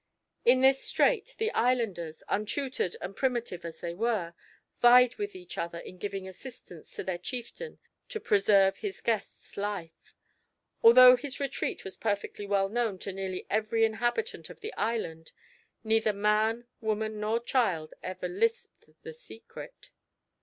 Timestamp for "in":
0.45-0.61, 5.77-5.99